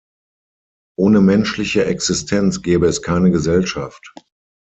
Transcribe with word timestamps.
Ohne 0.97 1.21
menschliche 1.21 1.85
Existenz 1.85 2.63
gäbe 2.63 2.87
es 2.87 3.03
keine 3.03 3.29
Gesellschaft. 3.29 4.15